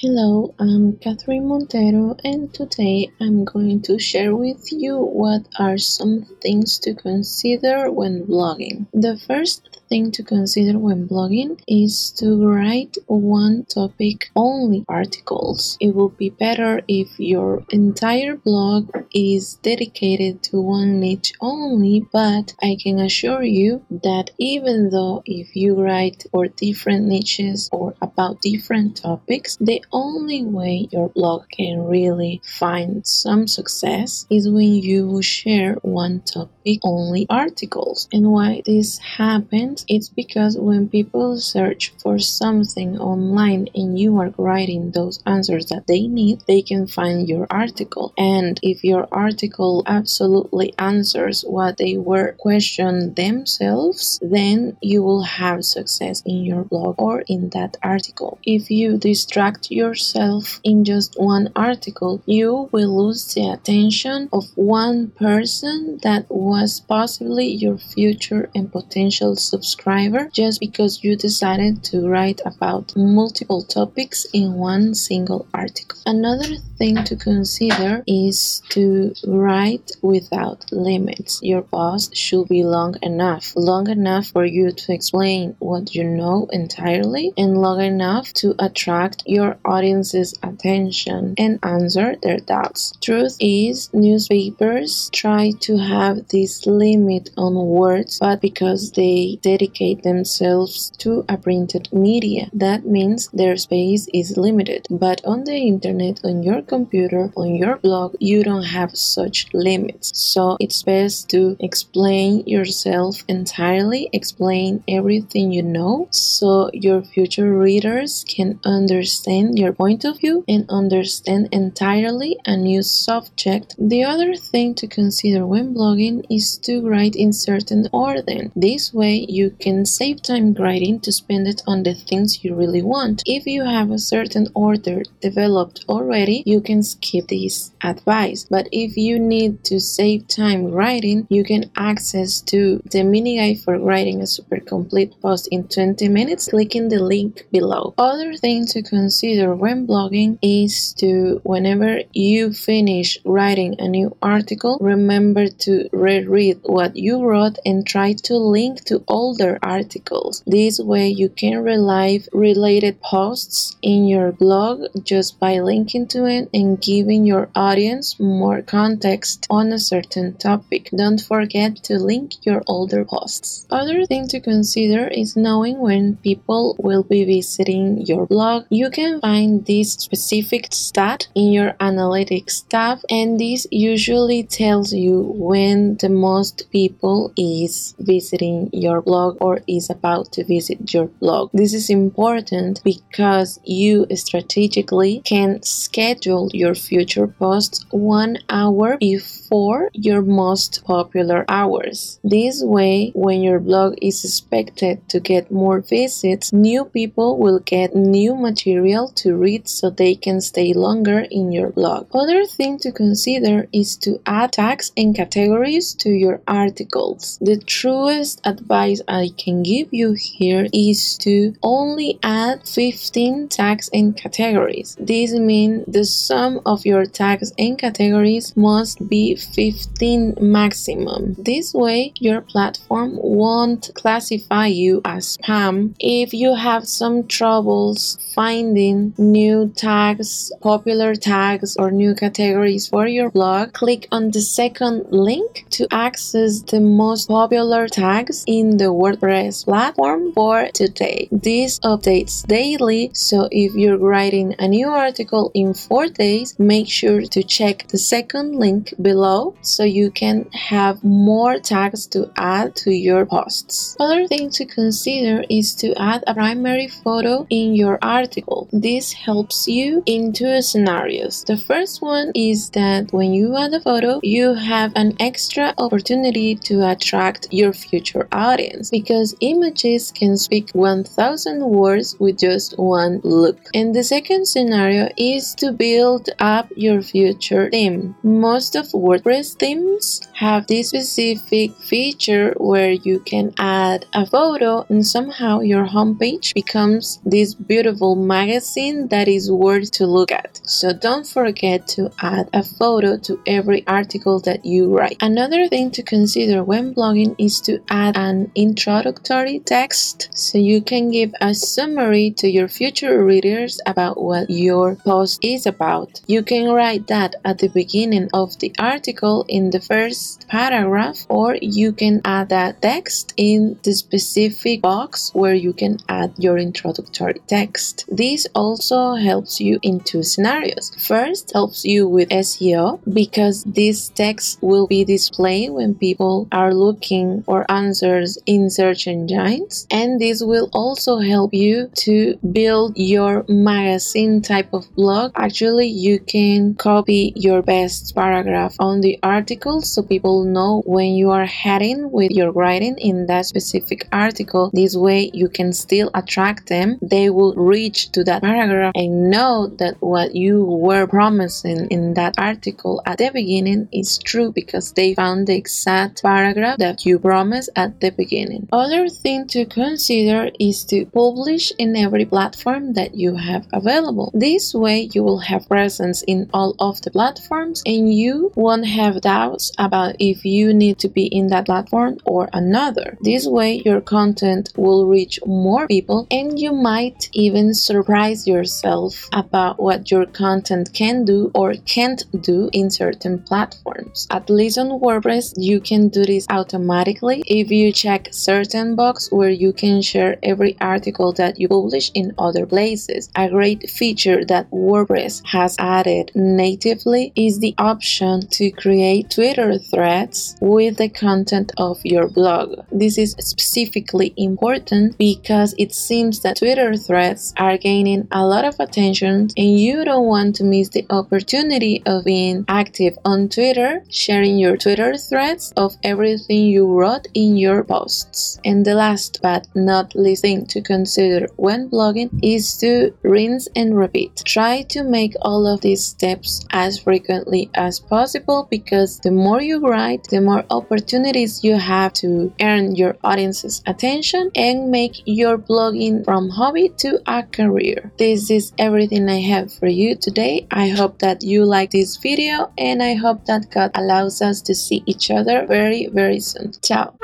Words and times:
Hello, 0.00 0.54
I'm 0.60 0.96
Catherine 0.98 1.48
Montero, 1.48 2.16
and 2.22 2.54
today 2.54 3.10
I'm 3.20 3.44
going 3.44 3.82
to 3.82 3.98
share 3.98 4.32
with 4.32 4.70
you 4.70 4.96
what 4.96 5.48
are 5.58 5.76
some 5.76 6.24
things 6.40 6.78
to 6.84 6.94
consider 6.94 7.90
when 7.90 8.24
blogging. 8.24 8.86
The 8.92 9.16
first 9.18 9.77
thing 9.88 10.10
to 10.12 10.22
consider 10.22 10.78
when 10.78 11.08
blogging 11.08 11.60
is 11.66 12.10
to 12.12 12.46
write 12.46 12.96
one 13.06 13.64
topic 13.64 14.30
only 14.36 14.84
articles. 14.88 15.76
It 15.80 15.94
will 15.94 16.10
be 16.10 16.30
better 16.30 16.82
if 16.88 17.18
your 17.18 17.64
entire 17.70 18.36
blog 18.36 18.90
is 19.14 19.54
dedicated 19.62 20.42
to 20.44 20.60
one 20.60 21.00
niche 21.00 21.32
only, 21.40 22.06
but 22.12 22.54
I 22.62 22.76
can 22.82 22.98
assure 22.98 23.42
you 23.42 23.84
that 24.02 24.30
even 24.38 24.90
though 24.90 25.22
if 25.24 25.56
you 25.56 25.74
write 25.74 26.24
for 26.30 26.48
different 26.48 27.06
niches 27.06 27.68
or 27.72 27.94
about 28.02 28.42
different 28.42 28.96
topics, 28.96 29.56
the 29.60 29.84
only 29.92 30.44
way 30.44 30.88
your 30.90 31.08
blog 31.08 31.48
can 31.50 31.84
really 31.86 32.40
find 32.44 33.06
some 33.06 33.46
success 33.46 34.26
is 34.30 34.48
when 34.48 34.74
you 34.74 35.22
share 35.22 35.74
one 35.82 36.20
topic 36.20 36.57
only 36.82 37.26
articles. 37.30 38.08
And 38.12 38.30
why 38.30 38.62
this 38.66 38.98
happens, 38.98 39.84
it's 39.88 40.10
because 40.10 40.58
when 40.58 40.88
people 40.88 41.38
search 41.38 41.92
for 42.02 42.18
something 42.18 42.98
online 42.98 43.68
and 43.74 43.98
you 43.98 44.18
are 44.18 44.32
writing 44.36 44.90
those 44.90 45.22
answers 45.24 45.66
that 45.66 45.86
they 45.86 46.06
need, 46.06 46.42
they 46.46 46.62
can 46.62 46.86
find 46.86 47.28
your 47.28 47.46
article. 47.50 48.12
And 48.18 48.60
if 48.62 48.84
your 48.84 49.08
article 49.10 49.82
absolutely 49.86 50.74
answers 50.78 51.42
what 51.42 51.78
they 51.78 51.96
were 51.96 52.32
questioned 52.38 53.16
themselves, 53.16 54.18
then 54.20 54.76
you 54.82 55.02
will 55.02 55.22
have 55.22 55.64
success 55.64 56.22
in 56.26 56.44
your 56.44 56.64
blog 56.64 56.94
or 56.98 57.22
in 57.28 57.50
that 57.50 57.76
article. 57.82 58.38
If 58.44 58.70
you 58.70 58.98
distract 58.98 59.70
yourself 59.70 60.60
in 60.64 60.84
just 60.84 61.14
one 61.18 61.50
article, 61.56 62.22
you 62.26 62.68
will 62.72 62.92
lose 63.04 63.34
the 63.34 63.48
attention 63.48 64.28
of 64.32 64.44
one 64.56 65.10
person 65.10 65.98
that 66.02 66.26
was 66.28 66.57
possibly 66.88 67.46
your 67.46 67.78
future 67.78 68.50
and 68.54 68.72
potential 68.72 69.36
subscriber 69.36 70.28
just 70.32 70.60
because 70.60 71.02
you 71.04 71.16
decided 71.16 71.84
to 71.84 72.08
write 72.08 72.40
about 72.44 72.96
multiple 72.96 73.62
topics 73.62 74.26
in 74.32 74.54
one 74.54 74.94
single 74.94 75.46
article. 75.54 75.98
Another 76.06 76.56
thing 76.78 77.04
to 77.04 77.16
consider 77.16 78.02
is 78.06 78.62
to 78.70 79.12
write 79.26 79.92
without 80.02 80.64
limits. 80.72 81.40
Your 81.42 81.62
post 81.62 82.16
should 82.16 82.48
be 82.48 82.64
long 82.64 82.94
enough, 83.02 83.52
long 83.56 83.88
enough 83.88 84.28
for 84.28 84.44
you 84.44 84.70
to 84.70 84.92
explain 84.92 85.56
what 85.58 85.94
you 85.94 86.04
know 86.04 86.48
entirely 86.52 87.32
and 87.36 87.58
long 87.58 87.80
enough 87.80 88.32
to 88.34 88.54
attract 88.58 89.22
your 89.26 89.58
audience's 89.64 90.34
attention 90.42 91.34
and 91.36 91.58
answer 91.62 92.16
their 92.22 92.38
doubts. 92.38 92.92
Truth 93.00 93.36
is, 93.40 93.90
newspapers 93.92 95.10
try 95.12 95.52
to 95.60 95.76
have 95.76 96.28
this 96.28 96.47
limit 96.66 97.30
on 97.36 97.54
words, 97.54 98.18
but 98.18 98.40
because 98.40 98.92
they 98.92 99.38
dedicate 99.42 100.02
themselves 100.02 100.90
to 100.98 101.24
a 101.28 101.36
printed 101.36 101.88
media, 101.92 102.50
that 102.52 102.86
means 102.86 103.28
their 103.28 103.56
space 103.56 104.08
is 104.12 104.36
limited. 104.36 104.86
But 104.90 105.24
on 105.24 105.44
the 105.44 105.56
internet, 105.56 106.20
on 106.24 106.42
your 106.42 106.62
computer, 106.62 107.32
on 107.36 107.54
your 107.54 107.76
blog, 107.76 108.16
you 108.20 108.42
don't 108.42 108.64
have 108.78 108.96
such 108.96 109.46
limits. 109.52 110.12
So 110.14 110.56
it's 110.60 110.82
best 110.82 111.28
to 111.30 111.56
explain 111.60 112.46
yourself 112.46 113.22
entirely, 113.28 114.08
explain 114.12 114.82
everything 114.88 115.52
you 115.52 115.62
know, 115.62 116.08
so 116.10 116.70
your 116.72 117.02
future 117.02 117.52
readers 117.58 118.24
can 118.28 118.58
understand 118.64 119.58
your 119.58 119.72
point 119.72 120.04
of 120.04 120.18
view 120.18 120.44
and 120.48 120.64
understand 120.68 121.48
entirely 121.52 122.36
a 122.46 122.56
new 122.56 122.82
subject. 122.82 123.74
The 123.78 124.04
other 124.04 124.34
thing 124.34 124.74
to 124.76 124.86
consider 124.86 125.46
when 125.46 125.74
blogging 125.74 126.24
is 126.30 126.58
to 126.58 126.88
write 126.88 127.16
in 127.16 127.32
certain 127.32 127.88
order. 127.92 128.50
This 128.54 128.92
way 128.92 129.26
you 129.28 129.50
can 129.50 129.84
save 129.84 130.22
time 130.22 130.54
writing 130.54 131.00
to 131.00 131.12
spend 131.12 131.46
it 131.46 131.62
on 131.66 131.82
the 131.82 131.94
things 131.94 132.44
you 132.44 132.54
really 132.54 132.82
want. 132.82 133.22
If 133.26 133.46
you 133.46 133.64
have 133.64 133.90
a 133.90 133.98
certain 133.98 134.48
order 134.54 135.02
developed 135.20 135.84
already, 135.88 136.42
you 136.46 136.60
can 136.60 136.82
skip 136.82 137.28
this 137.28 137.72
advice. 137.82 138.46
But 138.48 138.68
if 138.72 138.96
you 138.96 139.18
need 139.18 139.64
to 139.64 139.80
save 139.80 140.28
time 140.28 140.70
writing, 140.72 141.26
you 141.30 141.44
can 141.44 141.70
access 141.76 142.40
to 142.42 142.80
the 142.90 143.02
mini 143.04 143.38
guide 143.38 143.60
for 143.60 143.78
writing 143.78 144.20
a 144.20 144.26
super 144.26 144.60
complete 144.60 145.14
post 145.20 145.48
in 145.50 145.68
20 145.68 146.08
minutes 146.08 146.48
clicking 146.48 146.88
the 146.88 146.98
link 146.98 147.46
below. 147.50 147.94
Other 147.98 148.34
thing 148.34 148.66
to 148.66 148.82
consider 148.82 149.54
when 149.54 149.86
blogging 149.86 150.38
is 150.42 150.92
to 150.94 151.40
whenever 151.44 152.00
you 152.12 152.52
finish 152.52 153.18
writing 153.24 153.76
a 153.78 153.88
new 153.88 154.16
article, 154.22 154.78
remember 154.80 155.48
to 155.48 155.88
reread 156.26 156.60
what 156.62 156.96
you 156.96 157.22
wrote 157.24 157.58
and 157.64 157.86
try 157.86 158.12
to 158.12 158.36
link 158.36 158.84
to 158.84 159.02
older 159.08 159.58
articles. 159.62 160.42
This 160.46 160.78
way 160.78 161.08
you 161.08 161.28
can 161.28 161.62
relive 161.62 162.28
related 162.32 163.00
posts 163.02 163.76
in 163.82 164.06
your 164.06 164.32
blog 164.32 164.86
just 165.02 165.38
by 165.40 165.58
linking 165.60 166.06
to 166.08 166.26
it 166.26 166.48
and 166.54 166.80
giving 166.80 167.24
your 167.24 167.48
audience 167.54 168.18
more 168.18 168.62
context 168.62 169.46
on 169.50 169.72
a 169.72 169.78
certain 169.78 170.36
topic. 170.36 170.90
Don't 170.96 171.20
forget 171.20 171.76
to 171.84 171.98
link 171.98 172.46
your 172.46 172.62
older 172.66 173.04
posts. 173.04 173.66
Other 173.70 174.06
thing 174.06 174.28
to 174.28 174.40
consider 174.40 175.08
is 175.08 175.36
knowing 175.36 175.78
when 175.78 176.16
people 176.16 176.76
will 176.78 177.02
be 177.02 177.24
visiting 177.24 178.06
your 178.06 178.26
blog. 178.26 178.64
You 178.70 178.90
can 178.90 179.20
find 179.20 179.64
this 179.66 179.92
specific 179.92 180.68
stat 180.72 181.28
in 181.34 181.52
your 181.52 181.72
analytics 181.80 182.66
tab 182.68 182.98
and 183.10 183.38
this 183.38 183.66
usually 183.70 184.42
tells 184.42 184.92
you 184.92 185.20
when 185.36 185.96
the 185.96 186.07
most 186.08 186.70
people 186.70 187.32
is 187.36 187.94
visiting 187.98 188.70
your 188.72 189.00
blog 189.02 189.36
or 189.40 189.60
is 189.66 189.90
about 189.90 190.32
to 190.32 190.44
visit 190.44 190.92
your 190.92 191.06
blog. 191.06 191.50
This 191.52 191.74
is 191.74 191.90
important 191.90 192.82
because 192.84 193.60
you 193.64 194.06
strategically 194.14 195.20
can 195.24 195.62
schedule 195.62 196.50
your 196.52 196.74
future 196.74 197.26
posts 197.26 197.84
one 197.90 198.38
hour 198.48 198.96
before 198.98 199.90
your 199.92 200.22
most 200.22 200.84
popular 200.84 201.44
hours. 201.48 202.18
This 202.22 202.62
way, 202.62 203.12
when 203.14 203.42
your 203.42 203.60
blog 203.60 203.96
is 204.02 204.24
expected 204.24 205.08
to 205.08 205.20
get 205.20 205.50
more 205.50 205.80
visits, 205.80 206.52
new 206.52 206.84
people 206.84 207.38
will 207.38 207.60
get 207.60 207.94
new 207.94 208.34
material 208.34 209.08
to 209.16 209.36
read 209.36 209.68
so 209.68 209.90
they 209.90 210.14
can 210.14 210.40
stay 210.40 210.72
longer 210.72 211.20
in 211.30 211.52
your 211.52 211.70
blog. 211.70 212.06
Other 212.14 212.44
thing 212.46 212.78
to 212.80 212.92
consider 212.92 213.68
is 213.72 213.96
to 213.98 214.20
add 214.26 214.52
tags 214.52 214.92
and 214.96 215.14
categories 215.14 215.94
to 215.98 216.10
your 216.10 216.40
articles. 216.46 217.38
The 217.40 217.58
truest 217.58 218.40
advice 218.44 219.00
I 219.08 219.30
can 219.36 219.62
give 219.62 219.88
you 219.92 220.12
here 220.12 220.66
is 220.72 221.18
to 221.18 221.54
only 221.62 222.18
add 222.22 222.66
15 222.66 223.48
tags 223.48 223.90
and 223.92 224.16
categories. 224.16 224.96
This 225.00 225.32
means 225.32 225.84
the 225.86 226.04
sum 226.04 226.60
of 226.64 226.84
your 226.84 227.06
tags 227.06 227.52
and 227.58 227.78
categories 227.78 228.56
must 228.56 229.08
be 229.08 229.34
15 229.34 230.36
maximum. 230.40 231.34
This 231.38 231.74
way, 231.74 232.12
your 232.18 232.40
platform 232.40 233.12
won't 233.16 233.90
classify 233.94 234.66
you 234.66 235.00
as 235.04 235.36
spam 235.36 235.94
if 235.98 236.32
you 236.32 236.54
have 236.54 236.86
some 236.86 237.26
troubles 237.26 238.18
finding 238.34 239.14
new 239.18 239.72
tags, 239.76 240.52
popular 240.60 241.14
tags, 241.14 241.76
or 241.76 241.90
new 241.90 242.14
categories 242.14 242.86
for 242.86 243.06
your 243.06 243.30
blog, 243.30 243.72
click 243.72 244.06
on 244.12 244.30
the 244.30 244.40
second 244.40 245.06
link 245.10 245.66
to 245.70 245.87
access 245.90 246.62
the 246.62 246.80
most 246.80 247.28
popular 247.28 247.88
tags 247.88 248.44
in 248.46 248.76
the 248.76 248.86
WordPress 248.86 249.64
platform 249.64 250.32
for 250.32 250.68
today. 250.72 251.28
This 251.30 251.78
updates 251.80 252.46
daily, 252.46 253.10
so 253.14 253.48
if 253.50 253.74
you're 253.74 253.98
writing 253.98 254.54
a 254.58 254.68
new 254.68 254.88
article 254.88 255.50
in 255.54 255.74
four 255.74 256.08
days, 256.08 256.58
make 256.58 256.88
sure 256.88 257.22
to 257.22 257.42
check 257.42 257.86
the 257.88 257.98
second 257.98 258.56
link 258.56 258.94
below 259.00 259.54
so 259.62 259.84
you 259.84 260.10
can 260.10 260.48
have 260.52 261.02
more 261.04 261.58
tags 261.58 262.06
to 262.08 262.30
add 262.36 262.74
to 262.76 262.90
your 262.92 263.26
posts. 263.26 263.96
Other 264.00 264.26
thing 264.26 264.50
to 264.50 264.64
consider 264.64 265.44
is 265.48 265.74
to 265.76 265.94
add 266.00 266.24
a 266.26 266.34
primary 266.34 266.88
photo 266.88 267.46
in 267.50 267.74
your 267.74 267.98
article. 268.02 268.68
This 268.72 269.12
helps 269.12 269.68
you 269.68 270.02
in 270.06 270.32
two 270.32 270.62
scenarios. 270.62 271.44
The 271.44 271.56
first 271.56 272.02
one 272.02 272.32
is 272.34 272.70
that 272.70 273.12
when 273.12 273.32
you 273.32 273.56
add 273.56 273.74
a 273.74 273.80
photo, 273.80 274.20
you 274.22 274.54
have 274.54 274.92
an 274.96 275.14
extra 275.20 275.74
opportunity 275.78 276.54
to 276.54 276.88
attract 276.90 277.48
your 277.50 277.72
future 277.72 278.28
audience 278.32 278.90
because 278.90 279.34
images 279.40 280.12
can 280.12 280.36
speak 280.36 280.70
1000 280.72 281.60
words 281.64 282.16
with 282.18 282.38
just 282.38 282.78
one 282.78 283.20
look. 283.24 283.58
And 283.74 283.94
the 283.94 284.04
second 284.04 284.46
scenario 284.46 285.08
is 285.16 285.54
to 285.56 285.72
build 285.72 286.30
up 286.38 286.68
your 286.76 287.02
future 287.02 287.70
theme. 287.70 288.14
Most 288.22 288.74
of 288.74 288.86
WordPress 288.88 289.56
themes 289.56 290.20
have 290.34 290.66
this 290.66 290.88
specific 290.88 291.76
feature 291.76 292.54
where 292.56 292.92
you 292.92 293.20
can 293.20 293.52
add 293.58 294.06
a 294.12 294.26
photo 294.26 294.84
and 294.88 295.06
somehow 295.06 295.60
your 295.60 295.86
homepage 295.86 296.54
becomes 296.54 297.20
this 297.24 297.54
beautiful 297.54 298.16
magazine 298.16 299.08
that 299.08 299.28
is 299.28 299.50
worth 299.50 299.90
to 299.92 300.06
look 300.06 300.32
at. 300.32 300.60
So 300.64 300.92
don't 300.92 301.26
forget 301.26 301.86
to 301.88 302.10
add 302.20 302.48
a 302.52 302.62
photo 302.62 303.16
to 303.18 303.40
every 303.46 303.86
article 303.86 304.40
that 304.40 304.64
you 304.64 304.94
write. 304.96 305.16
Another 305.20 305.67
thing 305.68 305.90
to 305.92 306.02
consider 306.02 306.64
when 306.64 306.94
blogging 306.94 307.34
is 307.38 307.60
to 307.62 307.80
add 307.88 308.16
an 308.16 308.50
introductory 308.54 309.58
text 309.60 310.28
so 310.32 310.58
you 310.58 310.80
can 310.80 311.10
give 311.10 311.32
a 311.40 311.54
summary 311.54 312.30
to 312.30 312.48
your 312.48 312.68
future 312.68 313.24
readers 313.24 313.80
about 313.86 314.22
what 314.22 314.48
your 314.48 314.96
post 314.96 315.44
is 315.44 315.66
about. 315.66 316.20
You 316.26 316.42
can 316.42 316.70
write 316.70 317.06
that 317.08 317.36
at 317.44 317.58
the 317.58 317.68
beginning 317.68 318.28
of 318.32 318.58
the 318.58 318.72
article 318.78 319.44
in 319.48 319.70
the 319.70 319.80
first 319.80 320.46
paragraph 320.48 321.26
or 321.28 321.56
you 321.60 321.92
can 321.92 322.20
add 322.24 322.48
that 322.48 322.80
text 322.80 323.34
in 323.36 323.78
the 323.82 323.92
specific 323.92 324.80
box 324.80 325.30
where 325.34 325.54
you 325.54 325.72
can 325.72 325.98
add 326.08 326.32
your 326.38 326.58
introductory 326.58 327.40
text. 327.46 328.04
This 328.08 328.46
also 328.54 329.14
helps 329.14 329.60
you 329.60 329.78
in 329.82 330.00
two 330.00 330.22
scenarios. 330.22 330.90
First, 330.98 331.52
helps 331.52 331.84
you 331.84 332.08
with 332.08 332.28
SEO 332.30 333.00
because 333.12 333.64
this 333.64 334.08
text 334.10 334.58
will 334.62 334.86
be 334.86 335.04
displayed 335.04 335.57
when 335.66 335.94
people 335.96 336.46
are 336.52 336.72
looking 336.72 337.42
for 337.42 337.68
answers 337.70 338.38
in 338.46 338.70
search 338.70 339.08
engines, 339.08 339.86
and 339.90 340.20
this 340.20 340.42
will 340.42 340.68
also 340.72 341.18
help 341.18 341.52
you 341.52 341.90
to 342.06 342.38
build 342.52 342.92
your 342.96 343.44
magazine 343.48 344.40
type 344.42 344.72
of 344.72 344.84
blog. 344.94 345.32
Actually, 345.34 345.88
you 345.88 346.20
can 346.20 346.74
copy 346.76 347.32
your 347.34 347.62
best 347.62 348.14
paragraph 348.14 348.76
on 348.78 349.00
the 349.00 349.18
article 349.22 349.80
so 349.80 350.02
people 350.02 350.44
know 350.44 350.82
when 350.86 351.14
you 351.14 351.30
are 351.30 351.46
heading 351.46 352.12
with 352.12 352.30
your 352.30 352.52
writing 352.52 352.96
in 352.98 353.26
that 353.26 353.46
specific 353.46 354.06
article. 354.12 354.70
This 354.72 354.94
way, 354.94 355.30
you 355.34 355.48
can 355.48 355.72
still 355.72 356.10
attract 356.14 356.68
them. 356.68 356.98
They 357.02 357.30
will 357.30 357.54
reach 357.54 358.12
to 358.12 358.22
that 358.24 358.42
paragraph 358.42 358.92
and 358.94 359.30
know 359.30 359.66
that 359.78 359.96
what 360.00 360.36
you 360.36 360.64
were 360.64 361.06
promising 361.06 361.88
in 361.90 362.14
that 362.14 362.34
article 362.38 363.02
at 363.06 363.18
the 363.18 363.30
beginning 363.32 363.88
is 363.92 364.18
true 364.18 364.52
because 364.52 364.92
they 364.92 365.14
found 365.14 365.46
the 365.48 365.56
exact 365.56 366.22
paragraph 366.22 366.78
that 366.78 367.06
you 367.06 367.18
promised 367.18 367.70
at 367.74 368.00
the 368.00 368.10
beginning. 368.10 368.68
Other 368.70 369.08
thing 369.08 369.46
to 369.48 369.64
consider 369.64 370.50
is 370.60 370.84
to 370.84 371.06
publish 371.06 371.72
in 371.78 371.96
every 371.96 372.26
platform 372.26 372.92
that 372.92 373.14
you 373.14 373.34
have 373.34 373.66
available. 373.72 374.30
This 374.34 374.74
way 374.74 375.08
you 375.14 375.22
will 375.24 375.38
have 375.50 375.66
presence 375.66 376.22
in 376.26 376.50
all 376.52 376.76
of 376.78 377.00
the 377.02 377.10
platforms 377.10 377.82
and 377.86 378.12
you 378.12 378.52
won't 378.56 378.86
have 378.86 379.22
doubts 379.22 379.72
about 379.78 380.16
if 380.18 380.44
you 380.44 380.74
need 380.74 380.98
to 380.98 381.08
be 381.08 381.26
in 381.26 381.46
that 381.48 381.66
platform 381.66 382.18
or 382.24 382.50
another. 382.52 383.16
This 383.22 383.46
way 383.46 383.82
your 383.86 384.02
content 384.02 384.72
will 384.76 385.06
reach 385.06 385.40
more 385.46 385.86
people 385.86 386.26
and 386.30 386.58
you 386.58 386.72
might 386.72 387.30
even 387.32 387.72
surprise 387.72 388.46
yourself 388.46 389.26
about 389.32 389.80
what 389.80 390.10
your 390.10 390.26
content 390.26 390.92
can 390.92 391.24
do 391.24 391.50
or 391.54 391.72
can't 391.86 392.22
do 392.42 392.68
in 392.74 392.90
certain 392.90 393.38
platforms. 393.42 394.26
At 394.30 394.50
least 394.50 394.76
on 394.76 395.00
WordPress, 395.28 395.54
you 395.56 395.80
can 395.80 396.08
do 396.08 396.24
this 396.24 396.46
automatically 396.48 397.42
if 397.46 397.70
you 397.70 397.92
check 397.92 398.28
certain 398.30 398.96
box 398.96 399.30
where 399.30 399.50
you 399.50 399.72
can 399.72 400.00
share 400.00 400.38
every 400.42 400.76
article 400.80 401.32
that 401.34 401.60
you 401.60 401.68
publish 401.68 402.10
in 402.14 402.34
other 402.38 402.64
places. 402.64 403.28
A 403.36 403.48
great 403.50 403.90
feature 403.90 404.44
that 404.46 404.70
WordPress 404.70 405.42
has 405.46 405.76
added 405.78 406.32
natively 406.34 407.32
is 407.36 407.58
the 407.58 407.74
option 407.78 408.40
to 408.48 408.70
create 408.70 409.30
Twitter 409.30 409.78
threads 409.78 410.56
with 410.60 410.96
the 410.96 411.08
content 411.08 411.72
of 411.76 411.98
your 412.04 412.28
blog. 412.28 412.80
This 412.90 413.18
is 413.18 413.32
specifically 413.38 414.32
important 414.36 415.18
because 415.18 415.74
it 415.78 415.94
seems 415.94 416.40
that 416.40 416.56
Twitter 416.56 416.96
threads 416.96 417.52
are 417.58 417.76
gaining 417.76 418.28
a 418.32 418.46
lot 418.46 418.64
of 418.64 418.76
attention 418.80 419.50
and 419.56 419.78
you 419.78 420.04
don't 420.04 420.26
want 420.26 420.56
to 420.56 420.64
miss 420.64 420.88
the 420.88 421.06
opportunity 421.10 422.02
of 422.06 422.24
being 422.24 422.64
active 422.68 423.18
on 423.24 423.48
Twitter, 423.48 424.02
sharing 424.08 424.58
your 424.58 424.76
Twitter 424.76 425.17
threads 425.18 425.72
of 425.76 425.96
everything 426.02 426.66
you 426.66 426.86
wrote 426.86 427.26
in 427.34 427.56
your 427.56 427.84
posts. 427.84 428.58
And 428.64 428.84
the 428.84 428.94
last 428.94 429.40
but 429.42 429.66
not 429.74 430.14
least 430.14 430.42
thing 430.42 430.66
to 430.66 430.80
consider 430.80 431.46
when 431.56 431.90
blogging 431.90 432.30
is 432.42 432.76
to 432.78 433.12
rinse 433.22 433.68
and 433.74 433.96
repeat. 433.96 434.42
Try 434.44 434.82
to 434.94 435.02
make 435.02 435.34
all 435.42 435.66
of 435.66 435.80
these 435.80 436.04
steps 436.04 436.64
as 436.70 436.98
frequently 436.98 437.70
as 437.74 437.98
possible 437.98 438.68
because 438.70 439.18
the 439.20 439.30
more 439.30 439.60
you 439.60 439.80
write, 439.80 440.24
the 440.30 440.40
more 440.40 440.64
opportunities 440.70 441.64
you 441.64 441.76
have 441.76 442.12
to 442.14 442.52
earn 442.60 442.94
your 442.94 443.16
audience's 443.24 443.82
attention 443.86 444.50
and 444.54 444.90
make 444.90 445.22
your 445.24 445.58
blogging 445.58 446.24
from 446.24 446.48
hobby 446.50 446.88
to 446.98 447.20
a 447.26 447.42
career. 447.42 448.12
This 448.18 448.50
is 448.50 448.72
everything 448.78 449.28
I 449.28 449.40
have 449.40 449.72
for 449.72 449.88
you 449.88 450.14
today. 450.16 450.66
I 450.70 450.88
hope 450.88 451.18
that 451.18 451.42
you 451.42 451.64
like 451.64 451.90
this 451.90 452.16
video 452.16 452.70
and 452.78 453.02
I 453.02 453.14
hope 453.14 453.44
that 453.46 453.70
God 453.70 453.90
allows 453.94 454.40
us 454.42 454.60
to 454.62 454.74
see 454.74 455.02
each 455.08 455.30
other 455.30 455.66
very 455.66 456.06
very 456.06 456.40
soon. 456.40 456.72
Ciao! 456.82 457.14